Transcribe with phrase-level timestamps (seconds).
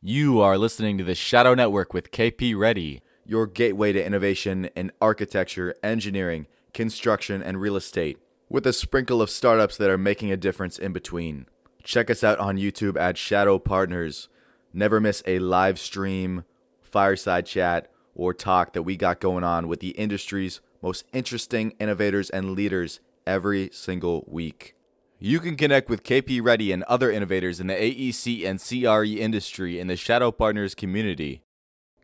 [0.00, 3.02] You are listening to the Shadow Network with KP Reddy.
[3.26, 8.16] your gateway to innovation in architecture, engineering, construction, and real estate,
[8.48, 11.46] with a sprinkle of startups that are making a difference in between.
[11.82, 14.28] Check us out on YouTube at Shadow Partners.
[14.72, 16.44] Never miss a live stream,
[16.80, 22.30] fireside chat, or talk that we got going on with the industry's most interesting innovators
[22.30, 24.76] and leaders every single week.
[25.20, 29.80] You can connect with KP Reddy and other innovators in the AEC and CRE industry
[29.80, 31.42] in the Shadow Partners community.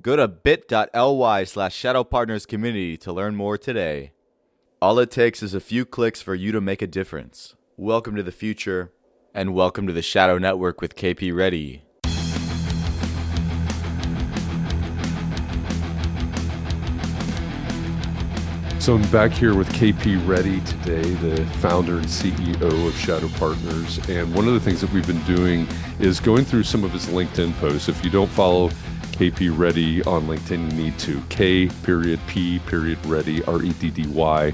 [0.03, 4.11] Go to bit.ly slash Shadow Partners community to learn more today.
[4.83, 7.55] All it takes is a few clicks for you to make a difference.
[7.77, 8.93] Welcome to the future.
[9.33, 11.85] And welcome to the Shadow Network with KP Reddy.
[18.85, 23.97] So I'm back here with KP Reddy today, the founder and CEO of Shadow Partners.
[24.11, 25.67] And one of the things that we've been doing
[26.01, 27.89] is going through some of his LinkedIn posts.
[27.89, 28.69] If you don't follow
[29.13, 31.23] KP Reddy on LinkedIn, you need to.
[31.31, 34.53] K period P period Reddy, R E D D Y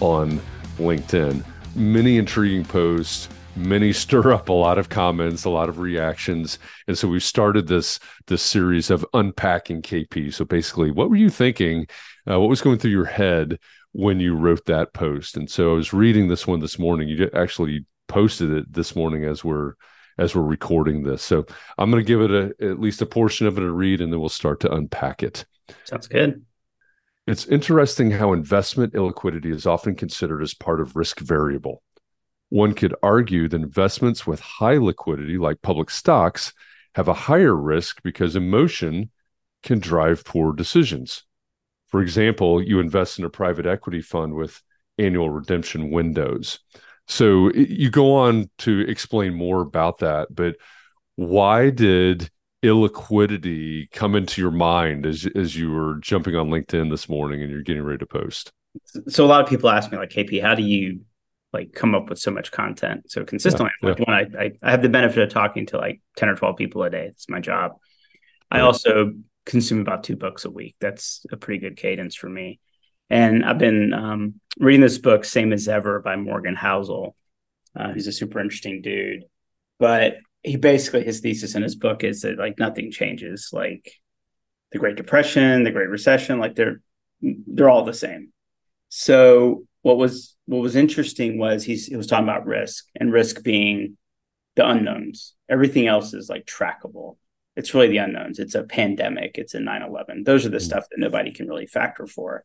[0.00, 0.40] on
[0.78, 1.44] LinkedIn.
[1.76, 6.58] Many intriguing posts, many stir up a lot of comments, a lot of reactions.
[6.86, 10.32] And so we started this this series of unpacking KP.
[10.32, 11.86] So basically, what were you thinking?
[12.28, 13.58] Uh, what was going through your head
[13.92, 15.36] when you wrote that post?
[15.36, 17.08] And so I was reading this one this morning.
[17.08, 19.74] You actually posted it this morning as we're
[20.18, 21.22] as we're recording this.
[21.22, 24.00] So I'm going to give it a, at least a portion of it a read,
[24.00, 25.44] and then we'll start to unpack it.
[25.84, 26.44] Sounds good.
[27.28, 31.82] It's interesting how investment illiquidity is often considered as part of risk variable.
[32.50, 36.52] One could argue that investments with high liquidity, like public stocks,
[36.94, 39.10] have a higher risk because emotion
[39.62, 41.24] can drive poor decisions.
[41.88, 44.62] For example, you invest in a private equity fund with
[44.98, 46.58] annual redemption windows.
[47.06, 50.56] So you go on to explain more about that, but
[51.16, 52.30] why did
[52.62, 57.50] illiquidity come into your mind as as you were jumping on LinkedIn this morning and
[57.50, 58.52] you're getting ready to post?
[59.08, 61.00] So a lot of people ask me like, KP, how do you
[61.52, 63.70] like come up with so much content so consistently?
[63.82, 66.36] Yeah, Like, one, I, I I have the benefit of talking to like ten or
[66.36, 67.06] twelve people a day.
[67.06, 67.72] It's my job.
[68.50, 69.12] I also
[69.46, 70.76] consume about two books a week.
[70.80, 72.60] That's a pretty good cadence for me.
[73.10, 77.14] And I've been um, reading this book, Same as Ever by Morgan Housel,
[77.74, 79.24] uh, who's a super interesting dude.
[79.78, 83.50] But he basically, his thesis in his book is that like nothing changes.
[83.52, 83.90] Like
[84.72, 86.80] the Great Depression, the Great Recession, like they're
[87.20, 88.32] they're all the same.
[88.90, 93.42] So what was what was interesting was he's he was talking about risk and risk
[93.42, 93.98] being
[94.56, 95.34] the unknowns.
[95.48, 97.18] Everything else is like trackable.
[97.54, 98.38] It's really the unknowns.
[98.38, 99.36] It's a pandemic.
[99.36, 100.24] It's a 9-11.
[100.24, 100.62] Those are the Mm.
[100.62, 102.44] stuff that nobody can really factor for.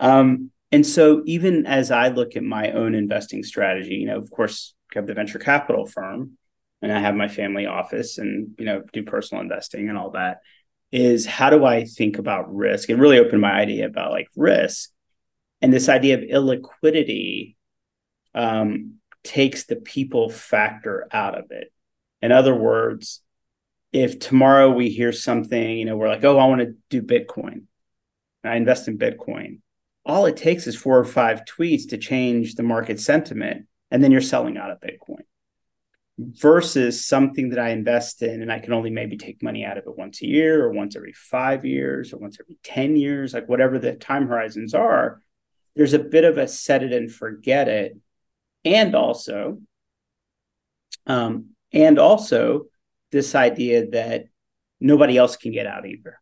[0.00, 4.30] Um, and so even as I look at my own investing strategy, you know, of
[4.30, 6.32] course, I have the venture capital firm
[6.82, 10.38] and I have my family office and, you know, do personal investing and all that
[10.90, 12.90] is how do I think about risk?
[12.90, 14.90] It really opened my idea about like risk
[15.60, 17.56] and this idea of illiquidity
[18.34, 21.72] um, takes the people factor out of it.
[22.22, 23.22] In other words,
[23.92, 27.62] if tomorrow we hear something, you know, we're like, oh, I want to do Bitcoin,
[28.44, 29.60] I invest in Bitcoin.
[30.04, 34.10] All it takes is four or five tweets to change the market sentiment, and then
[34.10, 35.22] you're selling out of Bitcoin.
[36.18, 39.84] Versus something that I invest in and I can only maybe take money out of
[39.86, 43.48] it once a year or once every five years or once every 10 years, like
[43.48, 45.20] whatever the time horizons are,
[45.78, 47.96] there's a bit of a set it and forget it.
[48.64, 49.60] And also,
[51.06, 52.64] um, and also
[53.12, 54.24] this idea that
[54.80, 56.20] nobody else can get out either.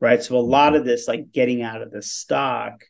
[0.00, 0.22] Right.
[0.22, 2.84] So a lot of this, like getting out of the stock,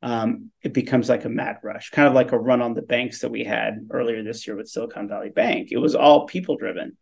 [0.00, 3.20] um, it becomes like a mad rush, kind of like a run on the banks
[3.20, 5.68] that we had earlier this year with Silicon Valley Bank.
[5.70, 6.96] It was all people driven.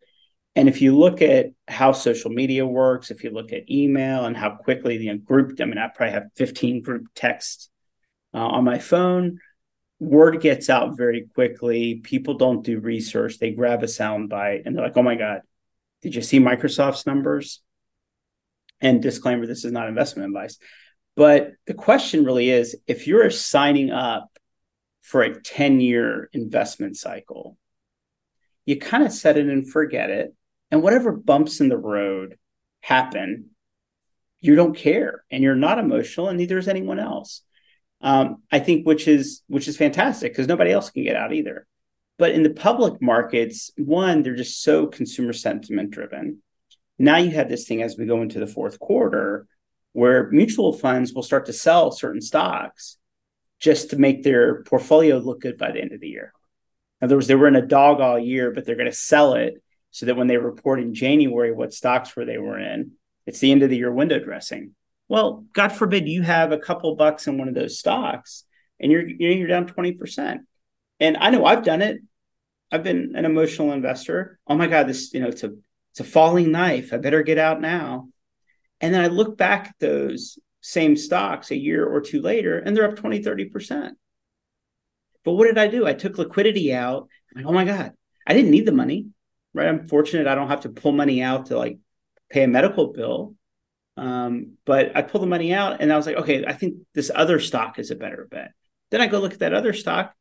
[0.57, 4.35] And if you look at how social media works, if you look at email and
[4.35, 7.69] how quickly the group, I mean, I probably have 15 group texts
[8.35, 9.39] uh, on my phone.
[9.99, 11.95] Word gets out very quickly.
[11.95, 13.39] People don't do research.
[13.39, 15.41] They grab a soundbite and they're like, oh my God,
[16.01, 17.61] did you see Microsoft's numbers?
[18.81, 20.57] And disclaimer, this is not investment advice.
[21.15, 24.29] But the question really is if you're signing up
[25.01, 27.57] for a 10 year investment cycle,
[28.65, 30.35] you kind of set it and forget it.
[30.71, 32.37] And whatever bumps in the road
[32.81, 33.51] happen,
[34.41, 37.41] you don't care and you're not emotional, and neither is anyone else.
[38.01, 41.65] Um, I think which is which is fantastic because nobody else can get out either.
[42.17, 46.41] But in the public markets, one, they're just so consumer sentiment driven.
[46.97, 49.47] Now you have this thing as we go into the fourth quarter
[49.91, 52.97] where mutual funds will start to sell certain stocks
[53.59, 56.33] just to make their portfolio look good by the end of the year.
[57.01, 59.33] In other words, they were in a dog all year, but they're going to sell
[59.33, 59.61] it
[59.91, 62.91] so that when they report in January what stocks were they were in,
[63.25, 64.75] it's the end of the year window dressing.
[65.07, 68.43] Well, God forbid you have a couple bucks in one of those stocks
[68.79, 70.39] and you're you're down 20%.
[70.99, 72.01] And I know I've done it.
[72.71, 74.39] I've been an emotional investor.
[74.47, 75.51] Oh my God, this, you know, it's a
[75.91, 76.91] it's a falling knife.
[76.91, 78.09] I better get out now.
[78.81, 82.75] And then I look back at those same stocks a year or two later, and
[82.75, 83.91] they're up 20, 30%.
[85.23, 85.87] But what did I do?
[85.87, 87.07] I took liquidity out.
[87.33, 87.93] Like, oh my God,
[88.27, 89.07] I didn't need the money,
[89.53, 89.67] right?
[89.67, 91.77] I'm fortunate I don't have to pull money out to like
[92.29, 93.35] pay a medical bill.
[93.97, 97.11] Um, but I pulled the money out and I was like, okay, I think this
[97.13, 98.51] other stock is a better bet.
[98.91, 100.13] Then I go look at that other stock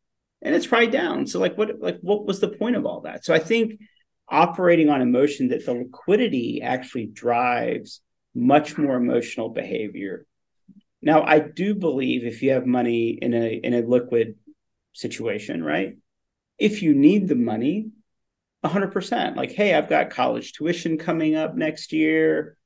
[0.42, 1.26] and it's probably down.
[1.26, 3.24] So like what like what was the point of all that?
[3.24, 3.80] So I think
[4.28, 8.00] operating on emotion that the liquidity actually drives
[8.34, 10.26] much more emotional behavior.
[11.02, 14.36] Now I do believe if you have money in a in a liquid
[14.92, 15.96] situation, right?
[16.58, 17.90] If you need the money,
[18.64, 19.36] 100%.
[19.36, 22.56] Like, hey, I've got college tuition coming up next year.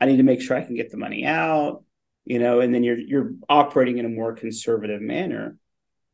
[0.00, 1.84] I need to make sure I can get the money out,
[2.24, 5.56] you know, and then you're you're operating in a more conservative manner.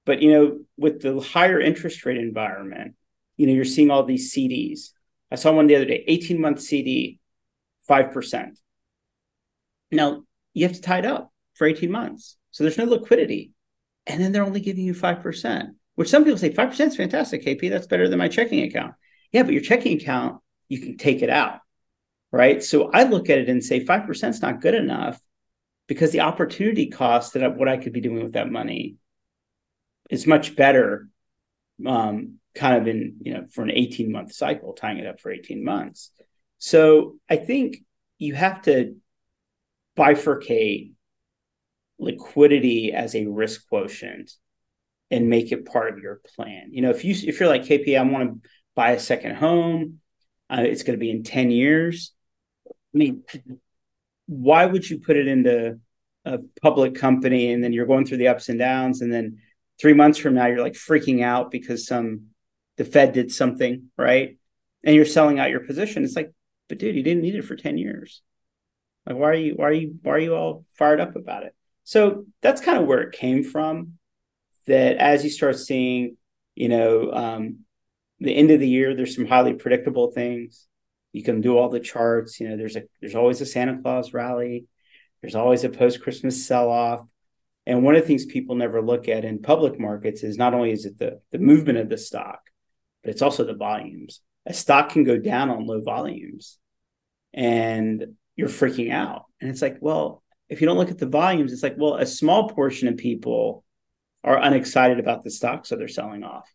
[0.05, 2.95] But you know, with the higher interest rate environment,
[3.37, 4.91] you know, you're seeing all these CDs.
[5.31, 7.19] I saw one the other day, 18 month CD,
[7.89, 8.57] 5%.
[9.93, 10.25] Now
[10.55, 12.37] you have to tie it up for 18 months.
[12.51, 13.53] So there's no liquidity
[14.07, 17.69] and then they're only giving you 5%, which some people say 5% is fantastic, KP.
[17.69, 18.95] That's better than my checking account.
[19.33, 21.61] Yeah, but your checking account, you can take it out,
[22.37, 22.63] right?
[22.63, 25.19] So I look at it and say 5% is not good enough
[25.87, 28.97] because the opportunity cost that I, what I could be doing with that money
[30.11, 31.09] is much better
[31.87, 35.33] um, kind of in, you know, for an 18 month cycle, tying it up for
[35.33, 36.11] 18 months.
[36.59, 37.79] So I think
[38.19, 38.97] you have to
[39.97, 40.93] bifurcate
[41.99, 44.31] liquidity as a risk quotient
[45.11, 46.69] and make it part of your plan.
[46.71, 50.01] You know, if you if you're like KP, I want to buy a second home,
[50.51, 52.13] uh, it's going to be in 10 years.
[52.97, 53.25] I mean,
[54.25, 55.79] why would you put it into
[56.25, 59.37] a public company and then you're going through the ups and downs and then
[59.79, 62.29] 3 months from now you're like freaking out because some
[62.79, 64.39] the Fed did something, right?
[64.83, 66.05] And you're selling out your position.
[66.05, 66.33] It's like,
[66.71, 68.23] but dude, you didn't need it for 10 years.
[69.05, 71.55] Like why are you why are you why are you all fired up about it?
[71.85, 73.99] So that's kind of where it came from.
[74.67, 76.17] That as you start seeing,
[76.55, 77.59] you know, um,
[78.21, 80.67] the end of the year, there's some highly predictable things.
[81.17, 82.39] You can do all the charts.
[82.39, 84.67] You know, there's a there's always a Santa Claus rally.
[85.23, 87.01] There's always a post Christmas sell off.
[87.65, 90.73] And one of the things people never look at in public markets is not only
[90.73, 92.41] is it the the movement of the stock,
[93.03, 94.21] but it's also the volumes.
[94.45, 96.59] A stock can go down on low volumes,
[97.33, 98.05] and
[98.37, 99.25] you're freaking out.
[99.41, 102.05] And it's like, well, if you don't look at the volumes, it's like, well, a
[102.05, 103.65] small portion of people
[104.23, 106.53] are unexcited about the stock, so they're selling off.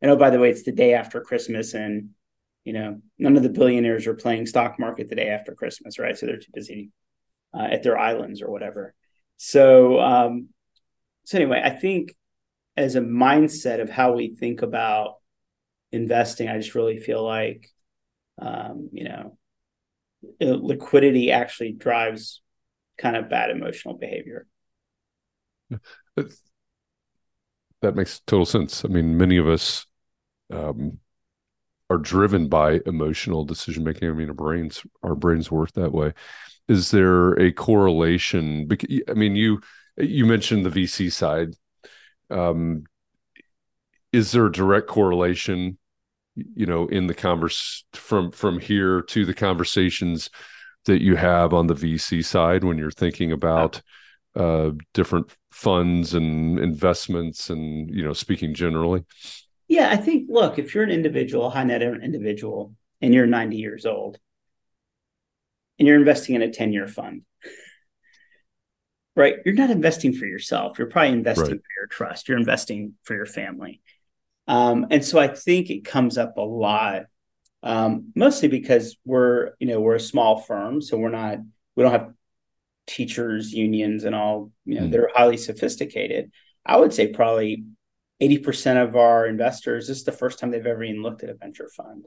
[0.00, 2.10] And oh, by the way, it's the day after Christmas, and
[2.64, 6.16] you know, none of the billionaires are playing stock market the day after Christmas, right?
[6.16, 6.90] So they're too busy
[7.54, 8.94] uh, at their islands or whatever.
[9.36, 10.48] So, um,
[11.24, 12.14] so anyway, I think
[12.76, 15.16] as a mindset of how we think about
[15.90, 17.68] investing, I just really feel like,
[18.38, 19.36] um, you know,
[20.40, 22.40] liquidity actually drives
[22.96, 24.46] kind of bad emotional behavior.
[27.80, 28.84] That makes total sense.
[28.84, 29.86] I mean, many of us
[30.52, 30.98] um,
[31.92, 34.08] are driven by emotional decision making.
[34.08, 36.14] I mean, our brains our brains work that way.
[36.68, 38.68] Is there a correlation?
[39.08, 39.60] I mean, you
[39.98, 41.54] you mentioned the VC side.
[42.30, 42.84] Um,
[44.12, 45.78] is there a direct correlation?
[46.34, 50.30] You know, in the converse from from here to the conversations
[50.86, 53.82] that you have on the VC side when you're thinking about
[54.34, 59.04] uh, different funds and investments and you know speaking generally
[59.72, 63.86] yeah i think look if you're an individual high net individual and you're 90 years
[63.86, 64.18] old
[65.78, 67.22] and you're investing in a 10 year fund
[69.16, 71.60] right you're not investing for yourself you're probably investing right.
[71.60, 73.80] for your trust you're investing for your family
[74.48, 77.04] um, and so i think it comes up a lot
[77.62, 81.38] um, mostly because we're you know we're a small firm, so we're not
[81.76, 82.12] we don't have
[82.86, 84.90] teachers unions and all you know mm.
[84.90, 86.32] they're highly sophisticated.
[86.66, 87.64] I would say probably
[88.22, 91.30] eighty percent of our investors this is the first time they've ever even looked at
[91.30, 92.06] a venture fund,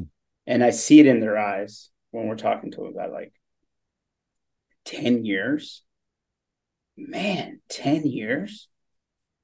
[0.00, 0.06] mm.
[0.46, 3.32] and I see it in their eyes when we're talking to them about like
[4.84, 5.82] ten years.
[6.96, 8.68] Man, ten years.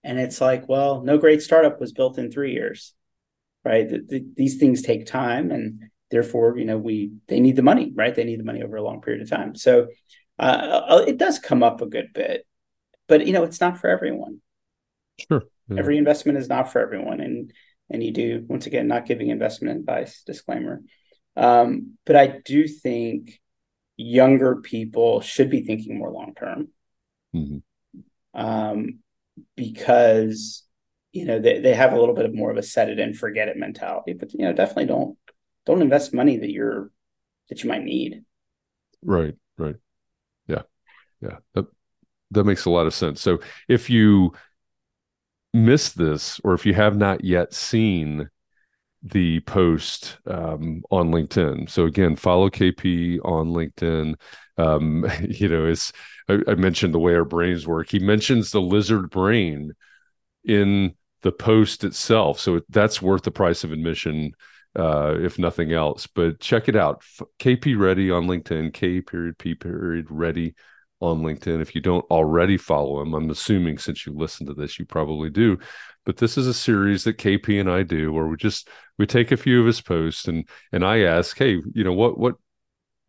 [0.04, 2.94] And it's like, well, no great startup was built in three years
[3.68, 3.88] right?
[3.88, 7.92] The, the, these things take time, and therefore, you know, we they need the money,
[7.94, 8.14] right?
[8.14, 9.54] They need the money over a long period of time.
[9.54, 9.88] So
[10.38, 10.42] uh,
[10.88, 12.46] uh, it does come up a good bit,
[13.06, 14.40] but you know, it's not for everyone.
[15.28, 15.42] Sure.
[15.68, 15.78] Yeah.
[15.78, 17.52] Every investment is not for everyone, and
[17.90, 20.82] and you do once again not giving investment advice disclaimer.
[21.36, 23.40] Um, but I do think
[23.96, 26.68] younger people should be thinking more long term.
[27.34, 27.58] Mm-hmm.
[28.40, 29.00] Um,
[29.56, 30.64] because
[31.12, 33.16] you know they, they have a little bit of more of a set it and
[33.16, 35.16] forget it mentality but you know definitely don't
[35.66, 36.90] don't invest money that you're
[37.48, 38.24] that you might need
[39.02, 39.76] right right
[40.46, 40.62] yeah
[41.20, 41.66] yeah that
[42.30, 44.32] that makes a lot of sense so if you
[45.54, 48.28] miss this or if you have not yet seen
[49.02, 54.14] the post um, on linkedin so again follow kp on linkedin
[54.58, 55.92] um, you know it's
[56.28, 59.72] I, I mentioned the way our brains work he mentions the lizard brain
[60.44, 62.40] in the post itself.
[62.40, 64.32] So that's worth the price of admission,
[64.76, 66.06] uh, if nothing else.
[66.06, 67.02] But check it out.
[67.38, 70.54] KP Reddy on LinkedIn, K period P period Reddy
[71.00, 71.60] on LinkedIn.
[71.60, 75.30] If you don't already follow him, I'm assuming since you listen to this, you probably
[75.30, 75.58] do.
[76.04, 79.30] But this is a series that KP and I do where we just we take
[79.30, 82.34] a few of his posts and and I ask, hey, you know what what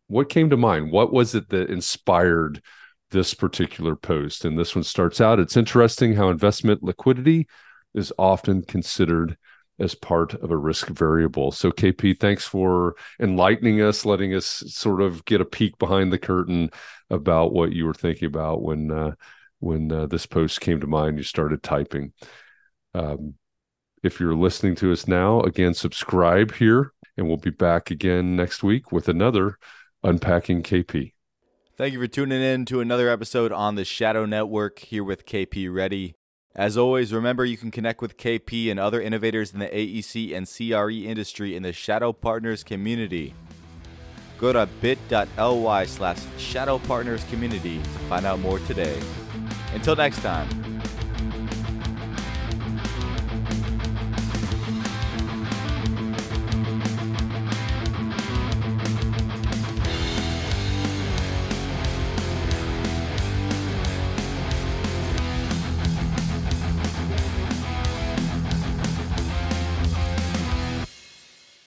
[0.06, 0.92] what came to mind?
[0.92, 2.62] What was it that inspired
[3.10, 4.44] this particular post?
[4.44, 5.40] And this one starts out.
[5.40, 7.46] It's interesting how investment liquidity
[7.94, 9.36] is often considered
[9.80, 11.50] as part of a risk variable.
[11.52, 16.18] So, KP, thanks for enlightening us, letting us sort of get a peek behind the
[16.18, 16.70] curtain
[17.08, 19.12] about what you were thinking about when uh,
[19.58, 21.18] when uh, this post came to mind.
[21.18, 22.12] You started typing.
[22.94, 23.34] Um,
[24.02, 28.62] if you're listening to us now, again, subscribe here, and we'll be back again next
[28.62, 29.58] week with another
[30.02, 31.12] unpacking KP.
[31.76, 35.72] Thank you for tuning in to another episode on the Shadow Network here with KP
[35.72, 36.14] Reddy.
[36.54, 40.48] As always, remember you can connect with KP and other innovators in the AEC and
[40.48, 43.34] CRE industry in the Shadow Partners community.
[44.38, 49.00] Go to bit.ly slash Shadow Partners community to find out more today.
[49.74, 50.69] Until next time.